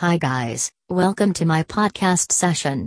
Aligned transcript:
Hi, 0.00 0.18
guys, 0.18 0.70
welcome 0.90 1.32
to 1.32 1.46
my 1.46 1.62
podcast 1.62 2.30
session. 2.30 2.86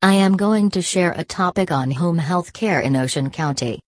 I 0.00 0.14
am 0.14 0.38
going 0.38 0.70
to 0.70 0.80
share 0.80 1.12
a 1.12 1.22
topic 1.22 1.70
on 1.70 1.90
home 1.90 2.16
health 2.16 2.54
care 2.54 2.80
in 2.80 2.96
Ocean 2.96 3.28
County. 3.28 3.78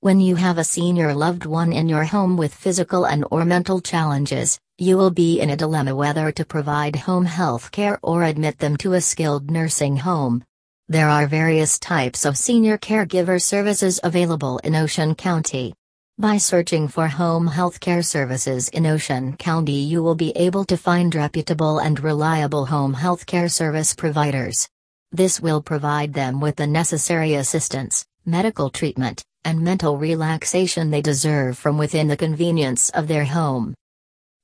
When 0.00 0.18
you 0.18 0.36
have 0.36 0.56
a 0.56 0.64
senior 0.64 1.12
loved 1.12 1.44
one 1.44 1.70
in 1.74 1.90
your 1.90 2.04
home 2.04 2.38
with 2.38 2.54
physical 2.54 3.04
and 3.04 3.26
or 3.30 3.44
mental 3.44 3.82
challenges, 3.82 4.58
you 4.78 4.96
will 4.96 5.10
be 5.10 5.38
in 5.38 5.50
a 5.50 5.56
dilemma 5.56 5.94
whether 5.94 6.32
to 6.32 6.46
provide 6.46 6.96
home 6.96 7.26
health 7.26 7.70
care 7.72 7.98
or 8.02 8.22
admit 8.22 8.56
them 8.56 8.78
to 8.78 8.94
a 8.94 9.00
skilled 9.02 9.50
nursing 9.50 9.98
home. 9.98 10.42
There 10.88 11.10
are 11.10 11.26
various 11.26 11.78
types 11.78 12.24
of 12.24 12.38
senior 12.38 12.78
caregiver 12.78 13.38
services 13.38 14.00
available 14.02 14.56
in 14.64 14.74
Ocean 14.74 15.14
County. 15.14 15.74
By 16.22 16.36
searching 16.36 16.86
for 16.86 17.08
home 17.08 17.48
healthcare 17.48 18.04
services 18.04 18.68
in 18.68 18.86
Ocean 18.86 19.36
County, 19.36 19.80
you 19.80 20.04
will 20.04 20.14
be 20.14 20.30
able 20.36 20.64
to 20.66 20.76
find 20.76 21.12
reputable 21.12 21.80
and 21.80 21.98
reliable 21.98 22.66
home 22.66 22.94
healthcare 22.94 23.50
service 23.50 23.92
providers. 23.92 24.68
This 25.10 25.40
will 25.40 25.60
provide 25.60 26.14
them 26.14 26.38
with 26.38 26.54
the 26.54 26.66
necessary 26.68 27.34
assistance, 27.34 28.06
medical 28.24 28.70
treatment, 28.70 29.24
and 29.44 29.62
mental 29.62 29.98
relaxation 29.98 30.92
they 30.92 31.02
deserve 31.02 31.58
from 31.58 31.76
within 31.76 32.06
the 32.06 32.16
convenience 32.16 32.88
of 32.90 33.08
their 33.08 33.24
home. 33.24 33.74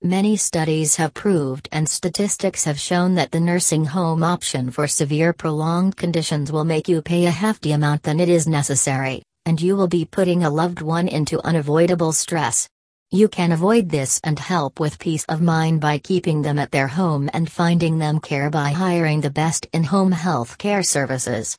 Many 0.03 0.37
studies 0.37 0.97
have 0.97 1.15
proved 1.15 1.69
and 1.71 1.89
statistics 1.89 2.65
have 2.65 2.81
shown 2.81 3.15
that 3.15 3.31
the 3.31 3.39
nursing 3.39 3.85
home 3.85 4.25
option 4.25 4.73
for 4.73 4.89
severe 4.89 5.33
prolonged 5.33 5.97
conditions 5.97 6.51
will 6.51 6.65
make 6.65 6.89
you 6.89 7.03
pay 7.03 7.27
a 7.27 7.31
hefty 7.31 7.71
amount 7.71 8.03
than 8.03 8.19
it 8.19 8.29
is 8.29 8.49
necessary 8.49 9.23
and 9.49 9.61
you 9.61 9.75
will 9.75 9.89
be 9.89 10.05
putting 10.05 10.45
a 10.45 10.51
loved 10.51 10.83
one 10.83 11.09
into 11.09 11.45
unavoidable 11.45 12.13
stress. 12.13 12.69
You 13.11 13.29
can 13.29 13.53
avoid 13.53 13.89
this 13.89 14.21
and 14.23 14.39
help 14.39 14.79
with 14.79 14.99
peace 14.99 15.25
of 15.25 15.41
mind 15.41 15.81
by 15.81 15.97
keeping 15.97 16.43
them 16.43 16.59
at 16.59 16.71
their 16.71 16.89
home 16.89 17.31
and 17.33 17.51
finding 17.51 17.99
them 17.99 18.21
care 18.21 18.51
by 18.51 18.73
hiring 18.73 19.23
the 19.23 19.31
best 19.31 19.67
in 19.73 19.85
home 19.85 20.13
health 20.13 20.59
care 20.59 20.83
services. 20.83 21.57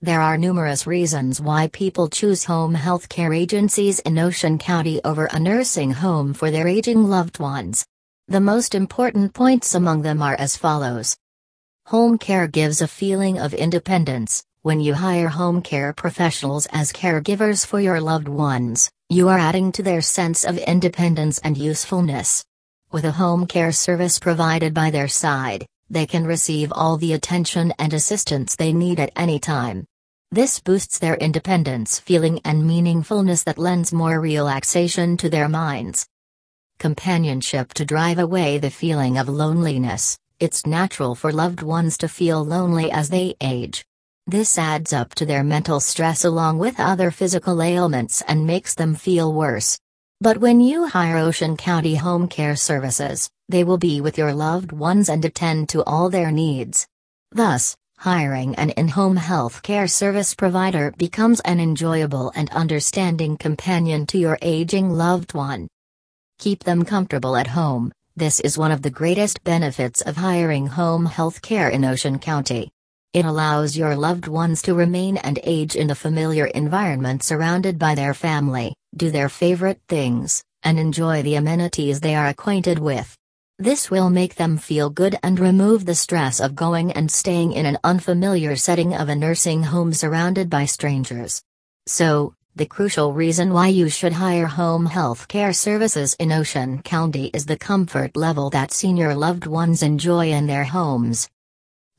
There 0.00 0.22
are 0.22 0.38
numerous 0.38 0.86
reasons 0.86 1.42
why 1.42 1.68
people 1.68 2.08
choose 2.08 2.44
home 2.44 2.72
health 2.72 3.10
care 3.10 3.34
agencies 3.34 3.98
in 3.98 4.18
Ocean 4.18 4.56
County 4.56 4.98
over 5.04 5.26
a 5.26 5.38
nursing 5.38 5.92
home 5.92 6.32
for 6.32 6.50
their 6.50 6.66
aging 6.66 7.04
loved 7.04 7.38
ones. 7.38 7.84
The 8.28 8.40
most 8.40 8.74
important 8.74 9.34
points 9.34 9.74
among 9.74 10.00
them 10.00 10.22
are 10.22 10.36
as 10.36 10.56
follows 10.56 11.18
Home 11.88 12.16
care 12.16 12.46
gives 12.46 12.80
a 12.80 12.88
feeling 12.88 13.38
of 13.38 13.52
independence, 13.52 14.42
when 14.62 14.78
you 14.78 14.92
hire 14.92 15.28
home 15.28 15.62
care 15.62 15.90
professionals 15.94 16.66
as 16.70 16.92
caregivers 16.92 17.64
for 17.64 17.80
your 17.80 17.98
loved 17.98 18.28
ones, 18.28 18.90
you 19.08 19.30
are 19.30 19.38
adding 19.38 19.72
to 19.72 19.82
their 19.82 20.02
sense 20.02 20.44
of 20.44 20.58
independence 20.58 21.38
and 21.38 21.56
usefulness. 21.56 22.44
With 22.92 23.06
a 23.06 23.12
home 23.12 23.46
care 23.46 23.72
service 23.72 24.18
provided 24.18 24.74
by 24.74 24.90
their 24.90 25.08
side, 25.08 25.64
they 25.88 26.04
can 26.04 26.26
receive 26.26 26.74
all 26.74 26.98
the 26.98 27.14
attention 27.14 27.72
and 27.78 27.94
assistance 27.94 28.54
they 28.54 28.74
need 28.74 29.00
at 29.00 29.12
any 29.16 29.38
time. 29.38 29.86
This 30.30 30.60
boosts 30.60 30.98
their 30.98 31.14
independence 31.14 31.98
feeling 31.98 32.38
and 32.44 32.62
meaningfulness 32.62 33.44
that 33.44 33.56
lends 33.56 33.94
more 33.94 34.20
relaxation 34.20 35.16
to 35.16 35.30
their 35.30 35.48
minds. 35.48 36.06
Companionship 36.78 37.72
to 37.74 37.86
drive 37.86 38.18
away 38.18 38.58
the 38.58 38.68
feeling 38.68 39.16
of 39.16 39.26
loneliness. 39.26 40.18
It's 40.38 40.66
natural 40.66 41.14
for 41.14 41.32
loved 41.32 41.62
ones 41.62 41.96
to 41.98 42.08
feel 42.08 42.44
lonely 42.44 42.92
as 42.92 43.08
they 43.08 43.36
age. 43.40 43.86
This 44.30 44.58
adds 44.58 44.92
up 44.92 45.12
to 45.16 45.26
their 45.26 45.42
mental 45.42 45.80
stress 45.80 46.24
along 46.24 46.60
with 46.60 46.78
other 46.78 47.10
physical 47.10 47.60
ailments 47.60 48.22
and 48.28 48.46
makes 48.46 48.76
them 48.76 48.94
feel 48.94 49.32
worse. 49.32 49.76
But 50.20 50.38
when 50.38 50.60
you 50.60 50.86
hire 50.86 51.16
Ocean 51.16 51.56
County 51.56 51.96
Home 51.96 52.28
Care 52.28 52.54
Services, 52.54 53.28
they 53.48 53.64
will 53.64 53.76
be 53.76 54.00
with 54.00 54.16
your 54.16 54.32
loved 54.32 54.70
ones 54.70 55.08
and 55.08 55.24
attend 55.24 55.68
to 55.70 55.82
all 55.82 56.10
their 56.10 56.30
needs. 56.30 56.86
Thus, 57.32 57.74
hiring 57.98 58.54
an 58.54 58.70
in 58.70 58.86
home 58.86 59.16
health 59.16 59.64
care 59.64 59.88
service 59.88 60.32
provider 60.32 60.94
becomes 60.96 61.40
an 61.40 61.58
enjoyable 61.58 62.30
and 62.36 62.48
understanding 62.50 63.36
companion 63.36 64.06
to 64.06 64.16
your 64.16 64.38
aging 64.42 64.90
loved 64.90 65.34
one. 65.34 65.66
Keep 66.38 66.62
them 66.62 66.84
comfortable 66.84 67.34
at 67.34 67.48
home. 67.48 67.90
This 68.14 68.38
is 68.38 68.56
one 68.56 68.70
of 68.70 68.82
the 68.82 68.90
greatest 68.90 69.42
benefits 69.42 70.02
of 70.02 70.18
hiring 70.18 70.68
home 70.68 71.06
health 71.06 71.42
care 71.42 71.68
in 71.68 71.84
Ocean 71.84 72.20
County. 72.20 72.70
It 73.12 73.24
allows 73.24 73.76
your 73.76 73.96
loved 73.96 74.28
ones 74.28 74.62
to 74.62 74.74
remain 74.74 75.16
and 75.16 75.40
age 75.42 75.74
in 75.74 75.90
a 75.90 75.96
familiar 75.96 76.46
environment 76.46 77.24
surrounded 77.24 77.76
by 77.76 77.96
their 77.96 78.14
family, 78.14 78.76
do 78.96 79.10
their 79.10 79.28
favorite 79.28 79.80
things, 79.88 80.44
and 80.62 80.78
enjoy 80.78 81.22
the 81.22 81.34
amenities 81.34 81.98
they 81.98 82.14
are 82.14 82.28
acquainted 82.28 82.78
with. 82.78 83.16
This 83.58 83.90
will 83.90 84.10
make 84.10 84.36
them 84.36 84.58
feel 84.58 84.90
good 84.90 85.18
and 85.24 85.40
remove 85.40 85.86
the 85.86 85.94
stress 85.96 86.38
of 86.38 86.54
going 86.54 86.92
and 86.92 87.10
staying 87.10 87.50
in 87.52 87.66
an 87.66 87.78
unfamiliar 87.82 88.54
setting 88.54 88.94
of 88.94 89.08
a 89.08 89.16
nursing 89.16 89.64
home 89.64 89.92
surrounded 89.92 90.48
by 90.48 90.66
strangers. 90.66 91.42
So, 91.88 92.34
the 92.54 92.66
crucial 92.66 93.12
reason 93.12 93.52
why 93.52 93.68
you 93.68 93.88
should 93.88 94.12
hire 94.12 94.46
home 94.46 94.86
health 94.86 95.26
care 95.26 95.52
services 95.52 96.14
in 96.20 96.30
Ocean 96.30 96.80
County 96.82 97.32
is 97.34 97.46
the 97.46 97.58
comfort 97.58 98.16
level 98.16 98.50
that 98.50 98.70
senior 98.70 99.16
loved 99.16 99.46
ones 99.46 99.82
enjoy 99.82 100.30
in 100.30 100.46
their 100.46 100.64
homes. 100.64 101.28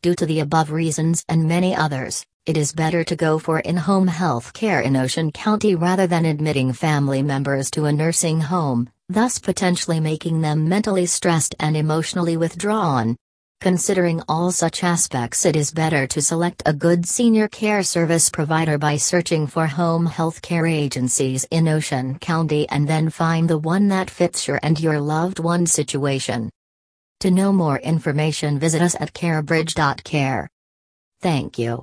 Due 0.03 0.15
to 0.15 0.25
the 0.25 0.39
above 0.39 0.71
reasons 0.71 1.23
and 1.29 1.47
many 1.47 1.75
others, 1.75 2.25
it 2.47 2.57
is 2.57 2.73
better 2.73 3.03
to 3.03 3.15
go 3.15 3.37
for 3.37 3.59
in 3.59 3.77
home 3.77 4.07
health 4.07 4.51
care 4.51 4.81
in 4.81 4.95
Ocean 4.95 5.31
County 5.31 5.75
rather 5.75 6.07
than 6.07 6.25
admitting 6.25 6.73
family 6.73 7.21
members 7.21 7.69
to 7.69 7.85
a 7.85 7.91
nursing 7.91 8.41
home, 8.41 8.89
thus 9.09 9.37
potentially 9.37 9.99
making 9.99 10.41
them 10.41 10.67
mentally 10.67 11.05
stressed 11.05 11.53
and 11.59 11.77
emotionally 11.77 12.35
withdrawn. 12.35 13.15
Considering 13.59 14.23
all 14.27 14.51
such 14.51 14.83
aspects, 14.83 15.45
it 15.45 15.55
is 15.55 15.71
better 15.71 16.07
to 16.07 16.19
select 16.19 16.63
a 16.65 16.73
good 16.73 17.05
senior 17.05 17.47
care 17.47 17.83
service 17.83 18.27
provider 18.31 18.79
by 18.79 18.97
searching 18.97 19.45
for 19.45 19.67
home 19.67 20.07
health 20.07 20.41
care 20.41 20.65
agencies 20.65 21.45
in 21.51 21.67
Ocean 21.67 22.17
County 22.17 22.67
and 22.69 22.87
then 22.87 23.11
find 23.11 23.47
the 23.47 23.59
one 23.59 23.89
that 23.89 24.09
fits 24.09 24.47
your 24.47 24.59
and 24.63 24.79
your 24.79 24.99
loved 24.99 25.37
one's 25.37 25.71
situation. 25.71 26.49
To 27.21 27.29
know 27.29 27.53
more 27.53 27.77
information 27.77 28.57
visit 28.57 28.81
us 28.81 28.95
at 28.99 29.13
carebridge.care. 29.13 30.49
Thank 31.21 31.59
you. 31.59 31.79